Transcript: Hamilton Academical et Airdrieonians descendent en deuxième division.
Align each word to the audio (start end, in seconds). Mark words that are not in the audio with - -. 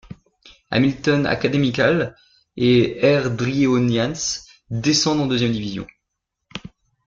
Hamilton 0.71 1.27
Academical 1.27 2.15
et 2.57 3.05
Airdrieonians 3.05 4.41
descendent 4.71 5.19
en 5.21 5.27
deuxième 5.27 5.51
division. 5.51 5.85